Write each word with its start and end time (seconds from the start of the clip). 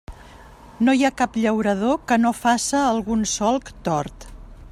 No 0.87 0.95
hi 0.99 1.05
ha 1.05 1.11
cap 1.19 1.37
llaurador 1.43 1.93
que 2.13 2.19
no 2.25 2.33
faça 2.41 2.81
algun 2.95 3.25
solc 3.37 3.71
tort. 3.89 4.31